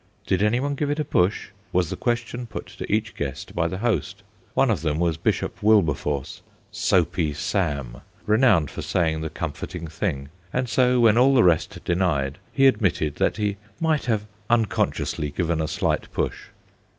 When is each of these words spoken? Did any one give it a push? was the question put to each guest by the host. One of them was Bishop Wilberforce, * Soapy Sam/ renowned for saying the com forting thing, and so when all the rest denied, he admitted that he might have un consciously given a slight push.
Did 0.25 0.41
any 0.41 0.59
one 0.59 0.73
give 0.73 0.89
it 0.89 0.99
a 0.99 1.05
push? 1.05 1.49
was 1.71 1.91
the 1.91 1.95
question 1.95 2.47
put 2.47 2.65
to 2.65 2.91
each 2.91 3.13
guest 3.13 3.53
by 3.55 3.67
the 3.67 3.77
host. 3.77 4.23
One 4.55 4.71
of 4.71 4.81
them 4.81 4.97
was 4.97 5.15
Bishop 5.15 5.61
Wilberforce, 5.61 6.41
* 6.61 6.71
Soapy 6.89 7.33
Sam/ 7.35 8.01
renowned 8.25 8.71
for 8.71 8.81
saying 8.81 9.21
the 9.21 9.29
com 9.29 9.51
forting 9.53 9.85
thing, 9.87 10.29
and 10.51 10.67
so 10.67 10.99
when 11.01 11.19
all 11.19 11.35
the 11.35 11.43
rest 11.43 11.83
denied, 11.85 12.39
he 12.51 12.65
admitted 12.65 13.17
that 13.17 13.37
he 13.37 13.57
might 13.79 14.05
have 14.05 14.25
un 14.49 14.65
consciously 14.65 15.29
given 15.29 15.61
a 15.61 15.67
slight 15.67 16.11
push. 16.11 16.45